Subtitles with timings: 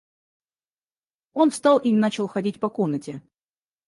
[1.33, 3.21] Он встал и начал ходить по комнате.